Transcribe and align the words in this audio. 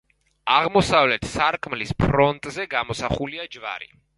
აღმოსავლეთ 0.53 1.27
სარკმლის 1.33 1.93
ფრონტონზე 2.01 2.67
გამოსახულია 2.75 3.47
ჯვარი. 3.57 3.93